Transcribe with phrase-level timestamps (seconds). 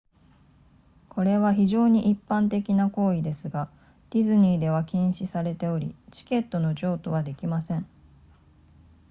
[1.09, 3.69] これは非常に一般的な行為ですが
[4.09, 7.85] ディズニーでは禁止されておりチケットの譲渡はできません